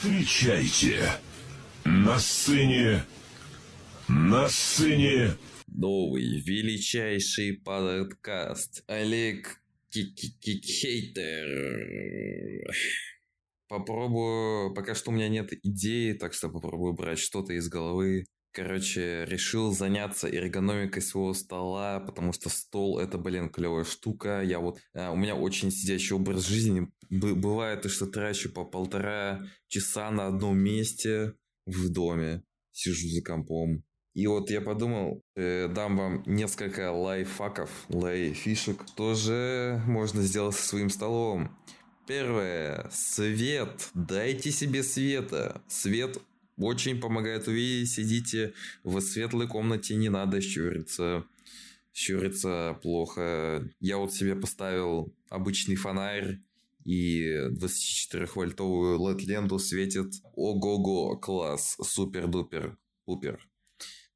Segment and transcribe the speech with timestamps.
[0.00, 0.98] Встречайте
[1.84, 3.04] на сцене,
[4.08, 9.60] на сцене новый величайший подкаст Олег
[9.92, 11.44] Хейтер.
[13.68, 18.24] Попробую, пока что у меня нет идеи, так что попробую брать что-то из головы.
[18.52, 24.42] Короче, решил заняться эргономикой своего стола, потому что стол это, блин, клевая штука.
[24.42, 26.88] Я вот, а, у меня очень сидящий образ жизни.
[27.10, 32.42] Б- бывает, что трачу по полтора часа на одном месте в доме.
[32.72, 33.84] Сижу за компом.
[34.14, 40.66] И вот я подумал, э, дам вам несколько лайфхаков, лайфишек, что же можно сделать со
[40.66, 41.56] своим столом.
[42.08, 42.88] Первое.
[42.90, 43.90] Свет.
[43.94, 45.62] Дайте себе света.
[45.68, 46.18] Свет
[46.60, 47.90] очень помогает увидеть.
[47.90, 51.24] Сидите в светлой комнате, не надо щуриться.
[51.92, 53.68] Щуриться плохо.
[53.80, 56.40] Я вот себе поставил обычный фонарь
[56.84, 60.14] и 24-вольтовую LED-ленту светит.
[60.34, 63.46] Ого-го, класс, супер-дупер, пупер.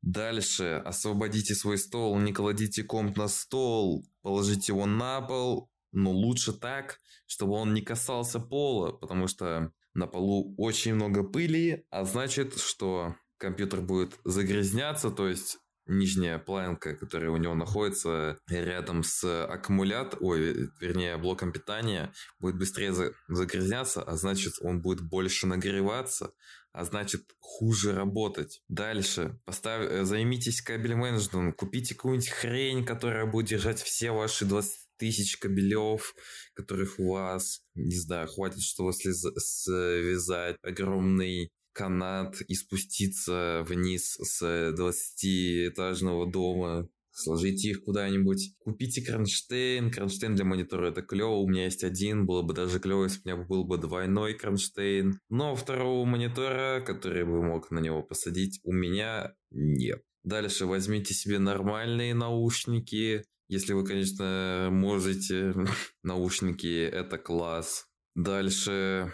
[0.02, 6.52] Дальше освободите свой стол, не кладите комп на стол, положите его на пол, но лучше
[6.52, 12.58] так, чтобы он не касался пола, потому что на полу очень много пыли, а значит,
[12.58, 20.24] что компьютер будет загрязняться, то есть нижняя планка, которая у него находится рядом с аккумулятором,
[20.24, 22.92] ой, вернее, блоком питания, будет быстрее
[23.28, 26.32] загрязняться, а значит, он будет больше нагреваться,
[26.72, 28.62] а значит, хуже работать.
[28.68, 34.83] Дальше, поставь, э, займитесь кабель менеджментом, купите какую-нибудь хрень, которая будет держать все ваши 20
[35.04, 36.14] тысяч кабелев,
[36.54, 46.30] которых у вас, не знаю, хватит, чтобы связать огромный канат и спуститься вниз с 20-этажного
[46.30, 48.54] дома, сложите их куда-нибудь.
[48.60, 49.90] Купите кронштейн.
[49.90, 51.34] Кронштейн для монитора это клево.
[51.34, 52.24] У меня есть один.
[52.24, 55.20] Было бы даже клево, если у меня был бы двойной кронштейн.
[55.28, 60.02] Но второго монитора, который бы мог на него посадить, у меня нет.
[60.22, 63.24] Дальше возьмите себе нормальные наушники.
[63.48, 65.54] Если вы, конечно, можете.
[66.02, 67.86] Наушники– это класс.
[68.14, 69.12] Дальше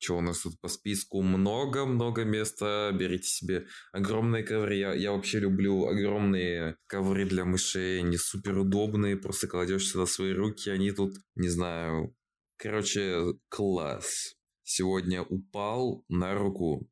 [0.00, 1.20] что у нас тут по списку?
[1.20, 2.90] Много-много места.
[2.98, 4.76] Берите себе огромные ковры.
[4.76, 8.00] Я, я вообще люблю огромные ковры для мышей.
[8.00, 9.18] Они супер удобные.
[9.18, 10.70] Просто кладешь сюда свои руки.
[10.70, 12.16] Они тут, не знаю...
[12.56, 14.36] Короче, класс.
[14.62, 16.88] Сегодня упал на руку.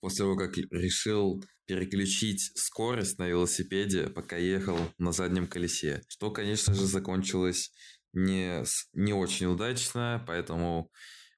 [0.00, 6.02] После того, как решил переключить скорость на велосипеде, пока ехал на заднем колесе.
[6.08, 7.72] Что, конечно же, закончилось
[8.12, 8.64] не,
[8.94, 10.90] не очень удачно, поэтому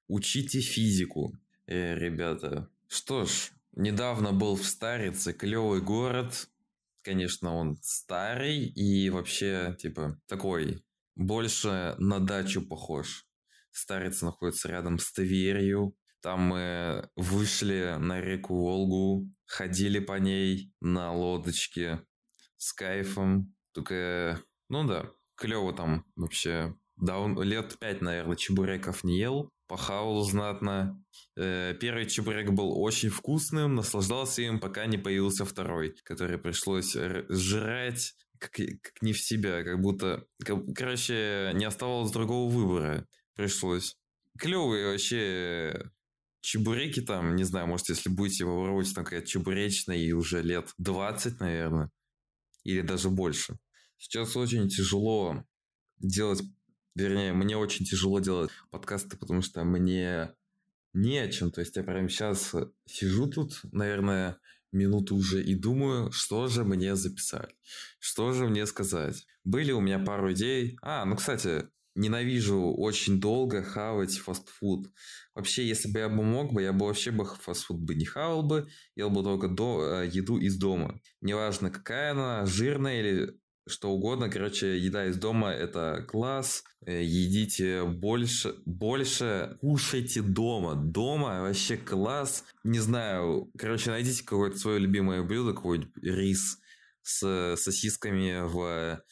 [0.08, 2.68] учите физику, э, ребята.
[2.86, 6.48] Что ж, недавно был в Старице, клевый город.
[7.02, 10.84] Конечно, он старый и вообще, типа, такой,
[11.16, 13.26] больше на дачу похож.
[13.70, 21.12] Старица находится рядом с Тверью, там мы вышли на реку Волгу, ходили по ней на
[21.12, 22.02] лодочке
[22.56, 23.54] с кайфом.
[23.72, 26.74] Только, ну да, клево там вообще.
[26.96, 31.02] Да, он лет пять, наверное, чебуреков не ел, похавал знатно.
[31.36, 36.94] Э, первый чебурек был очень вкусным, наслаждался им, пока не появился второй, который пришлось
[37.30, 43.06] жрать как, как не в себя, как будто, как, короче, не оставалось другого выбора.
[43.34, 43.96] Пришлось.
[44.38, 45.90] Клевый вообще
[46.40, 51.40] чебуреки там, не знаю, может, если будете попробовать, там какая-то чебуречная и уже лет 20,
[51.40, 51.90] наверное,
[52.64, 53.58] или даже больше.
[53.98, 55.44] Сейчас очень тяжело
[55.98, 56.42] делать,
[56.94, 60.34] вернее, мне очень тяжело делать подкасты, потому что мне
[60.92, 61.50] не о чем.
[61.50, 62.54] То есть я прямо сейчас
[62.86, 64.38] сижу тут, наверное,
[64.72, 67.54] минуту уже и думаю, что же мне записать,
[67.98, 69.26] что же мне сказать.
[69.44, 70.78] Были у меня пару идей.
[70.82, 71.68] А, ну, кстати,
[72.00, 74.90] ненавижу очень долго хавать фастфуд.
[75.34, 78.42] Вообще, если бы я бы мог бы, я бы вообще бы фастфуд бы не хавал
[78.42, 81.00] бы, ел бы только до, э, еду из дома.
[81.20, 86.64] Неважно, какая она, жирная или что угодно, короче, еда из дома это класс.
[86.86, 90.74] Э, едите больше, больше кушайте дома.
[90.74, 92.44] Дома вообще класс.
[92.64, 96.58] Не знаю, короче, найдите какое-то свое любимое блюдо, какой-нибудь рис
[97.02, 99.02] с сосисками в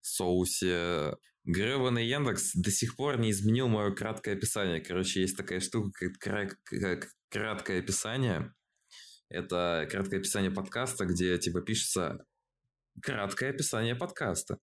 [0.00, 1.16] соусе
[1.46, 4.80] Гребаный Яндекс до сих пор не изменил мое краткое описание.
[4.80, 8.52] Короче, есть такая штука, как, как краткое описание.
[9.28, 12.18] Это краткое описание подкаста, где типа пишется
[13.00, 14.58] краткое описание подкаста.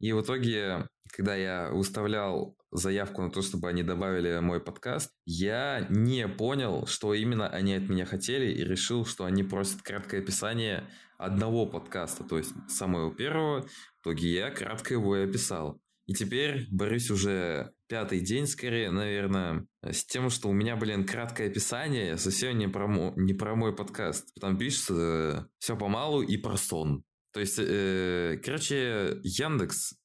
[0.00, 5.86] И в итоге, когда я выставлял заявку на то, чтобы они добавили мой подкаст, я
[5.88, 10.86] не понял, что именно они от меня хотели, и решил, что они просят краткое описание
[11.16, 13.62] одного подкаста, то есть самого первого.
[13.62, 15.80] В итоге я кратко его и описал.
[16.08, 21.48] И теперь борюсь уже пятый день, скорее, наверное, с тем, что у меня, блин, краткое
[21.48, 24.32] описание совсем не про, мо- не про мой подкаст.
[24.40, 27.04] Там пишется э, все помалу и про сон.
[27.32, 29.96] То есть, э, короче, Яндекс,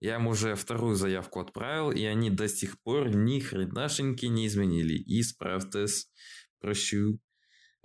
[0.00, 5.00] я им уже вторую заявку отправил, и они до сих пор ни хренашеньки не изменили.
[5.06, 6.10] Исправьтесь,
[6.58, 7.20] прощу.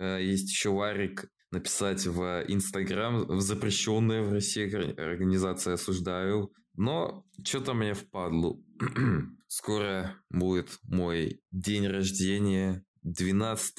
[0.00, 4.64] Э, есть еще Варик написать в Инстаграм, в запрещенная в России
[5.00, 6.52] организация осуждаю.
[6.74, 8.58] Но что-то мне впадло.
[9.48, 13.78] Скоро будет мой день рождения 12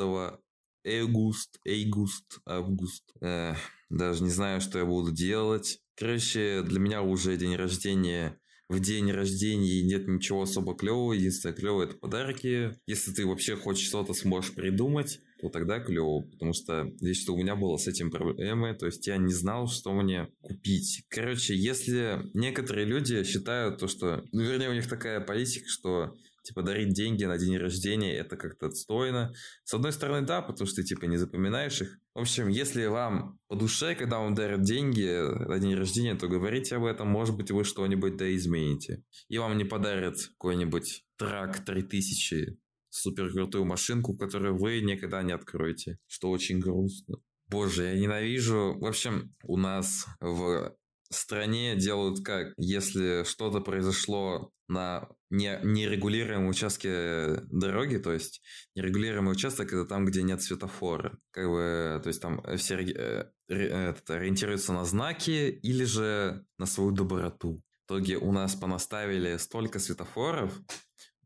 [0.86, 3.04] август, август, август.
[3.22, 3.56] Э,
[3.90, 5.80] даже не знаю, что я буду делать.
[5.96, 11.14] Короче, для меня уже день рождения в день рождения нет ничего особо клевого.
[11.14, 12.76] Единственное клевое это подарки.
[12.88, 16.22] Если ты вообще хоть что-то сможешь придумать, то тогда клево.
[16.22, 18.74] Потому что здесь что у меня было с этим проблемы.
[18.74, 21.04] То есть я не знал, что мне купить.
[21.10, 24.24] Короче, если некоторые люди считают то, что...
[24.32, 28.68] Ну, вернее, у них такая политика, что типа дарить деньги на день рождения это как-то
[28.68, 29.34] отстойно.
[29.66, 32.00] С одной стороны, да, потому что ты типа не запоминаешь их.
[32.14, 35.10] В общем, если вам по душе, когда вам дарят деньги
[35.48, 39.04] на день рождения, то говорите об этом, может быть, вы что-нибудь да измените.
[39.28, 42.58] И вам не подарят какой-нибудь трак 3000
[42.94, 47.18] супер крутую машинку, которую вы никогда не откроете, что очень грустно.
[47.48, 48.78] Боже, я ненавижу.
[48.80, 50.76] В общем, у нас в
[51.10, 58.42] стране делают как, если что-то произошло на не, нерегулируемом участке дороги, то есть
[58.76, 61.18] нерегулируемый участок это там, где нет светофора.
[61.32, 66.92] Как бы, то есть там все э, этот, ориентируются на знаки или же на свою
[66.92, 67.62] доброту.
[67.84, 70.54] В итоге у нас понаставили столько светофоров,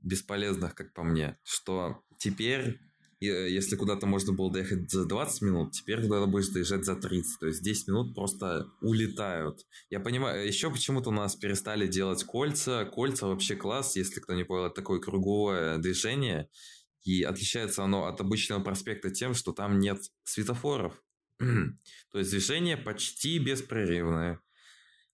[0.07, 2.79] бесполезных, как по мне, что теперь
[3.19, 7.39] Э, если куда-то можно было доехать за 20 минут, теперь туда будешь доезжать за 30.
[7.39, 9.65] То есть 10 минут просто улетают.
[9.89, 12.85] Я понимаю, еще почему-то у нас перестали делать кольца.
[12.85, 16.49] Кольца вообще класс, если кто не понял, это такое круговое движение.
[17.03, 21.01] И отличается оно от обычного проспекта тем, что там нет светофоров.
[21.39, 24.41] То есть движение почти беспрерывное.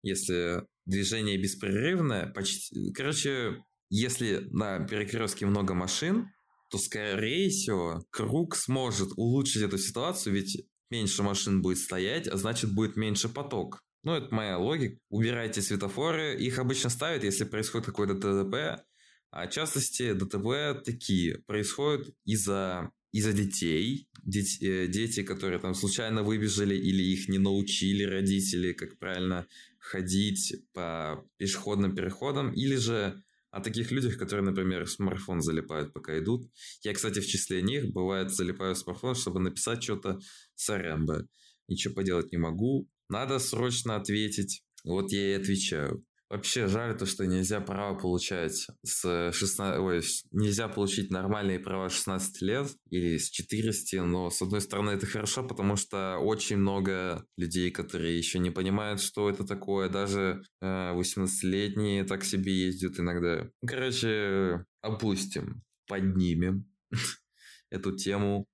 [0.01, 2.91] Если движение беспрерывное, почти...
[2.91, 3.63] Короче,
[3.95, 6.31] если на перекрестке много машин,
[6.71, 12.73] то, скорее всего, круг сможет улучшить эту ситуацию, ведь меньше машин будет стоять, а значит
[12.73, 13.83] будет меньше поток.
[14.01, 14.97] Ну, это моя логика.
[15.09, 16.35] Убирайте светофоры.
[16.35, 18.83] Их обычно ставят, если происходит какой-то ДТП.
[19.29, 26.23] А в частности, ДТП такие происходят из-за из-за детей, дети, э, дети, которые там случайно
[26.23, 29.45] выбежали или их не научили родители, как правильно
[29.77, 33.21] ходить по пешеходным переходам, или же
[33.53, 36.49] о таких людях, которые, например, смартфон залипают, пока идут.
[36.81, 40.19] Я, кстати, в числе них, бывает, залипаю в смартфон, чтобы написать что-то
[40.55, 41.27] сорямбо.
[41.67, 42.89] Ничего поделать не могу.
[43.09, 44.63] Надо срочно ответить.
[44.83, 46.03] Вот я и отвечаю.
[46.33, 49.79] Вообще жаль то, что нельзя право получать с 16...
[49.79, 50.01] Ой,
[50.31, 55.47] нельзя получить нормальные права 16 лет или с 14, но с одной стороны это хорошо,
[55.47, 62.03] потому что очень много людей, которые еще не понимают, что это такое, даже э, 18-летние
[62.03, 63.47] так себе ездят иногда.
[63.63, 66.65] Короче, опустим, поднимем
[67.69, 68.47] эту тему.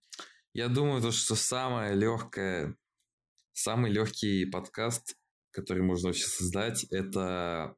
[0.52, 2.76] Я думаю, то, что самое легкое,
[3.54, 5.16] самый легкий подкаст
[5.60, 7.76] который можно вообще создать, это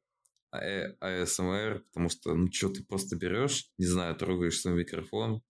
[0.54, 5.42] ASMR, а потому что, ну, что ты просто берешь, не знаю, трогаешь свой микрофон.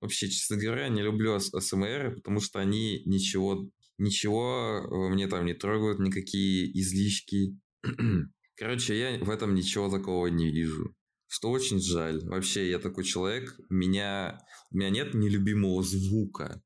[0.00, 5.54] Вообще, честно говоря, не люблю ASMR, потому что они ничего, ничего э, мне там не
[5.54, 7.58] трогают, никакие излишки.
[8.56, 10.94] Короче, я в этом ничего такого не вижу.
[11.28, 12.24] Что очень жаль.
[12.24, 14.40] Вообще, я такой человек, меня,
[14.70, 16.62] у меня нет нелюбимого звука.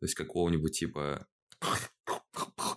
[0.00, 1.26] То есть какого-нибудь типа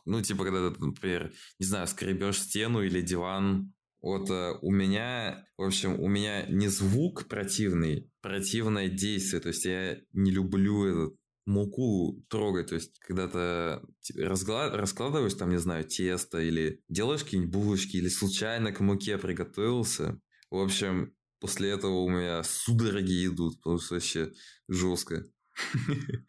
[0.06, 3.74] ну, типа, когда ты, например, не знаю, скребешь стену или диван.
[4.02, 9.42] Вот э, у меня, в общем, у меня не звук противный, противное действие.
[9.42, 13.82] То есть я не люблю этот муку трогать, то есть когда ты
[14.22, 14.70] разгла...
[14.70, 20.20] раскладываешь там, не знаю, тесто или делаешь какие-нибудь булочки или случайно к муке приготовился.
[20.50, 24.32] В общем, после этого у меня судороги идут, потому что вообще
[24.68, 25.26] жестко.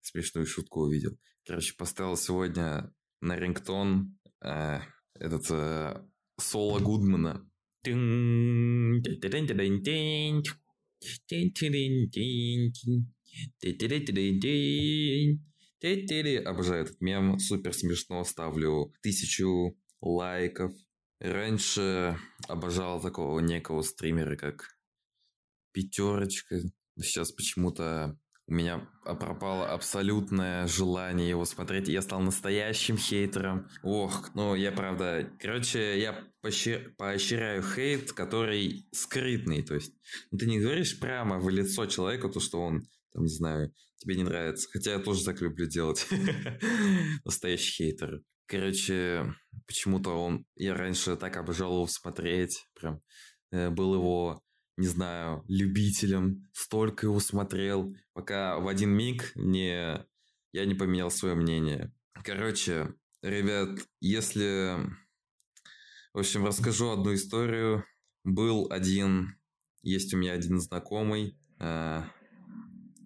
[0.00, 1.18] Смешную шутку увидел.
[1.46, 4.80] Короче, поставил сегодня на рингтон э,
[5.14, 6.04] этот э,
[6.40, 7.48] соло Гудмана.
[16.44, 20.72] Обожаю этот мем, супер смешно, ставлю тысячу лайков.
[21.20, 24.66] Раньше обожал такого некого стримера, как
[25.72, 26.60] Пятерочка.
[26.98, 31.88] Сейчас почему-то у меня пропало абсолютное желание его смотреть.
[31.88, 33.68] Я стал настоящим хейтером.
[33.82, 35.28] Ох, ну я правда...
[35.40, 39.62] Короче, я поощряю хейт, который скрытный.
[39.62, 39.92] То есть
[40.30, 44.14] ну, ты не говоришь прямо в лицо человеку, то, что он, там, не знаю, тебе
[44.14, 44.68] не нравится.
[44.72, 46.06] Хотя я тоже так люблю делать.
[47.24, 48.22] Настоящий хейтер.
[48.46, 49.34] Короче,
[49.66, 50.46] почему-то он...
[50.54, 52.64] Я раньше так обожал его смотреть.
[52.78, 53.00] Прям
[53.50, 54.40] э, был его
[54.76, 60.04] не знаю, любителем, столько его смотрел, пока в один миг не,
[60.52, 61.94] я не поменял свое мнение.
[62.24, 64.76] Короче, ребят, если...
[66.12, 67.84] В общем, расскажу одну историю.
[68.24, 69.38] Был один,
[69.82, 72.02] есть у меня один знакомый, э,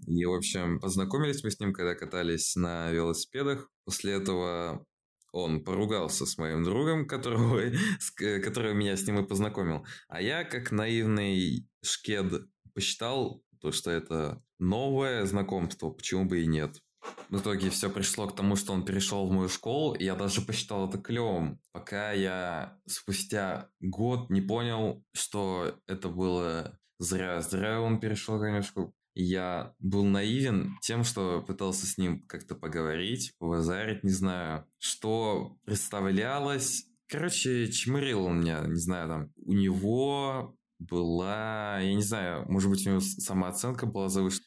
[0.07, 3.71] и, в общем, познакомились мы с ним, когда катались на велосипедах.
[3.85, 4.87] После этого
[5.33, 7.61] он поругался с моим другом, которого,
[8.17, 9.87] который меня с ним и познакомил.
[10.09, 16.81] А я, как наивный шкед, посчитал, то, что это новое знакомство, почему бы и нет.
[17.29, 20.43] В итоге все пришло к тому, что он перешел в мою школу, и я даже
[20.43, 27.41] посчитал это клевым, пока я спустя год не понял, что это было зря.
[27.41, 32.25] Зря он перешел ко мне в школу я был наивен тем, что пытался с ним
[32.27, 36.87] как-то поговорить, повазарить, не знаю, что представлялось.
[37.07, 42.87] Короче, чмырил он меня, не знаю, там, у него была, я не знаю, может быть,
[42.87, 44.47] у него самооценка была завышена.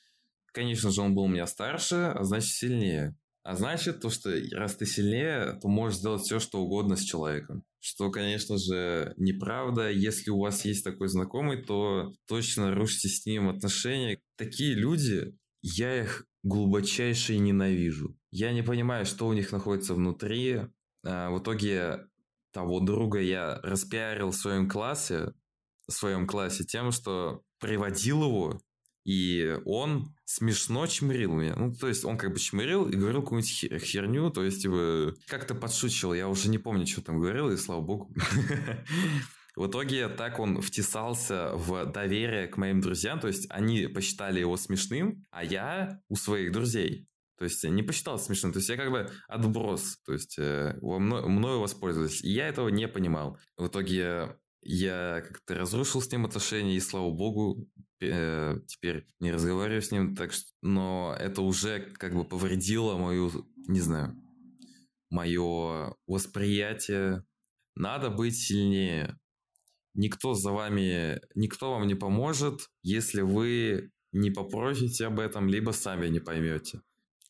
[0.54, 3.16] Конечно же, он был у меня старше, а значит, сильнее.
[3.44, 7.64] А значит, то, что раз ты сильнее, то можешь сделать все, что угодно с человеком.
[7.86, 9.92] Что, конечно же, неправда.
[9.92, 14.22] Если у вас есть такой знакомый, то точно рушите с ним отношения.
[14.38, 18.18] Такие люди, я их глубочайше ненавижу.
[18.32, 20.62] Я не понимаю, что у них находится внутри.
[21.06, 22.08] А, в итоге
[22.54, 25.34] того друга я распиарил в своем классе,
[25.86, 28.62] в своем классе тем, что приводил его
[29.04, 31.56] и он смешно чмырил меня.
[31.56, 35.56] Ну, то есть, он как бы чмырил и говорил какую-нибудь херню, то есть, типа, как-то
[35.56, 36.14] подшучивал.
[36.14, 38.14] Я уже не помню, что там говорил, и слава богу.
[39.56, 44.58] В итоге так он втесался в доверие к моим друзьям, то есть они посчитали его
[44.58, 47.08] смешным, а я у своих друзей.
[47.38, 51.60] То есть не посчитал смешным, то есть я как бы отброс, то есть э, мною
[51.60, 52.24] воспользовались.
[52.24, 53.38] И я этого не понимал.
[53.58, 57.68] В итоге я как-то разрушил с ним отношения, и слава богу,
[58.12, 63.32] э, теперь не разговариваю с ним, так что, но это уже как бы повредило мою,
[63.68, 64.16] не знаю,
[65.10, 67.24] мое восприятие.
[67.76, 69.18] Надо быть сильнее.
[69.96, 76.08] Никто за вами, никто вам не поможет, если вы не попросите об этом, либо сами
[76.08, 76.82] не поймете.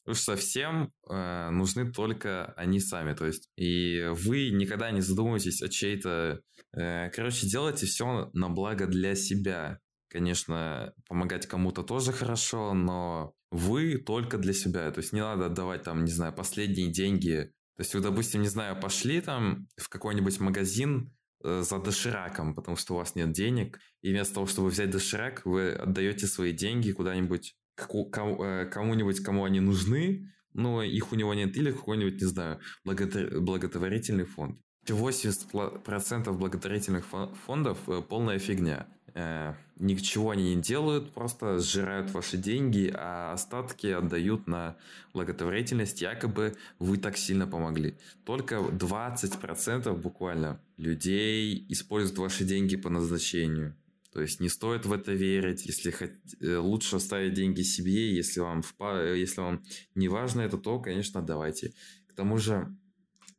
[0.04, 3.14] Потому что всем э, нужны только они сами.
[3.14, 6.42] То есть, и вы никогда не задумываетесь о чьей-то...
[6.74, 9.80] Э, короче, делайте все на благо для себя.
[10.14, 14.90] Конечно, помогать кому-то тоже хорошо, но вы только для себя.
[14.92, 17.52] То есть, не надо отдавать там, не знаю, последние деньги.
[17.76, 21.12] То есть, вы, допустим, не знаю, пошли там в какой-нибудь магазин,
[21.44, 25.42] э, за дошираком, потому что у вас нет денег, и вместо того, чтобы взять доширак,
[25.46, 31.58] вы отдаете свои деньги куда-нибудь Э, кому-нибудь, кому они нужны, но их у него нет,
[31.58, 34.60] или какой-нибудь, не знаю, благотворительный фонд.
[34.88, 37.06] 80% благотворительных
[37.46, 38.88] фондов э, полная фигня.
[39.16, 44.76] Э, ничего они не делают, просто сжирают ваши деньги, а остатки отдают на
[45.14, 47.96] благотворительность, якобы вы так сильно помогли.
[48.26, 53.76] Только 20% буквально людей используют ваши деньги по назначению.
[54.12, 56.12] То есть не стоит в это верить, если хот...
[56.40, 58.74] Э, лучше оставить деньги себе, если вам, в...
[58.80, 61.74] Э, если вам не важно это, то, конечно, давайте.
[62.08, 62.76] К тому же,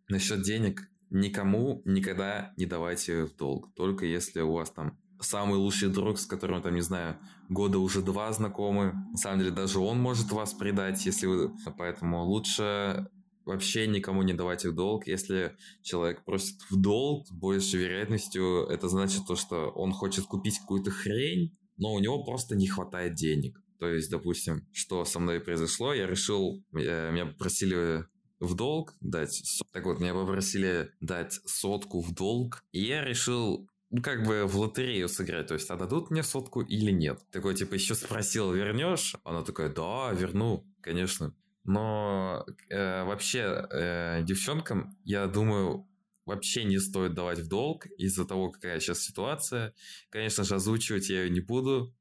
[0.08, 3.72] насчет денег, никому никогда не давайте в долг.
[3.74, 7.18] Только если у вас там самый лучший друг, с которым, там, не знаю,
[7.48, 8.92] года уже два знакомы.
[9.10, 11.52] На самом деле, даже он может вас предать, если вы...
[11.76, 13.08] Поэтому лучше
[13.44, 15.06] вообще никому не давать в долг.
[15.06, 20.58] Если человек просит в долг, с большей вероятностью это значит то, что он хочет купить
[20.58, 23.60] какую-то хрень, но у него просто не хватает денег.
[23.78, 28.06] То есть, допустим, что со мной произошло, я решил, э, меня попросили
[28.40, 29.42] в долг дать,
[29.72, 33.68] так вот, меня попросили дать сотку в долг, и я решил
[34.02, 37.20] как бы в лотерею сыграть, то есть, а дадут мне сотку или нет.
[37.30, 39.14] Такой, типа, еще спросил, вернешь?
[39.24, 41.34] Она такая, да, верну, конечно.
[41.64, 45.88] Но э, вообще э, девчонкам, я думаю,
[46.26, 49.74] вообще не стоит давать в долг из-за того, какая сейчас ситуация.
[50.10, 51.94] Конечно же, озвучивать я ее не буду,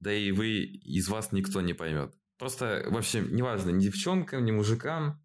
[0.00, 2.14] да и вы, из вас никто не поймет.
[2.38, 5.20] Просто, вообще, неважно, ни девчонкам, ни мужикам,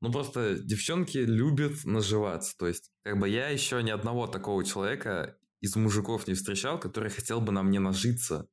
[0.00, 2.56] ну просто девчонки любят наживаться.
[2.58, 7.10] То есть, как бы я еще ни одного такого человека из мужиков не встречал, который
[7.10, 8.46] хотел бы на мне нажиться.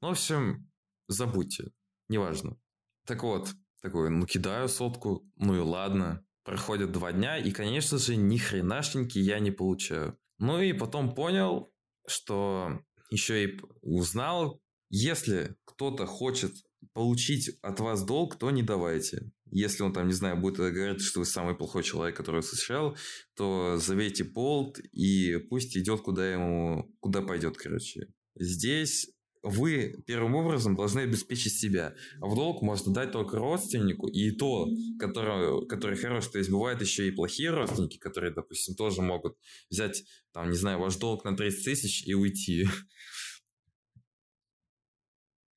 [0.00, 0.68] Ну, в общем,
[1.06, 1.70] забудьте.
[2.08, 2.58] Неважно.
[3.06, 6.24] Так вот, такой, ну кидаю сотку, ну и ладно.
[6.42, 10.18] Проходят два дня, и, конечно же, ни хренашеньки я не получаю.
[10.38, 11.72] Ну и потом понял,
[12.06, 12.80] что
[13.10, 16.52] еще и узнал, если кто-то хочет
[16.92, 19.30] получить от вас долг, то не давайте.
[19.50, 22.96] Если он там, не знаю, будет говорить, что вы самый плохой человек, который встречал,
[23.36, 28.08] то зовите болт и пусть идет куда ему, куда пойдет, короче.
[28.34, 29.08] Здесь
[29.46, 31.94] вы первым образом должны обеспечить себя.
[32.20, 34.66] А в долг можно дать только родственнику, и то,
[34.98, 36.26] который, который хорош.
[36.26, 39.36] То есть бывают еще и плохие родственники, которые, допустим, тоже могут
[39.70, 40.02] взять,
[40.32, 42.66] там, не знаю, ваш долг на 30 тысяч и уйти.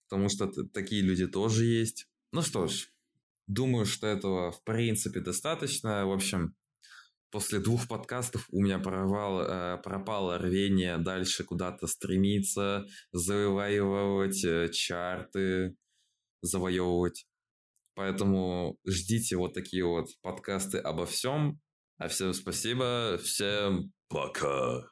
[0.10, 2.08] Потому что такие люди тоже есть.
[2.32, 2.88] Ну что ж,
[3.48, 6.06] думаю, что этого в принципе достаточно.
[6.06, 6.56] В общем,
[7.32, 15.76] после двух подкастов у меня порвал, э, пропало рвение дальше куда-то стремиться, завоевывать э, чарты,
[16.42, 17.26] завоевывать.
[17.96, 21.60] Поэтому ждите вот такие вот подкасты обо всем.
[21.98, 24.86] А всем спасибо, всем пока.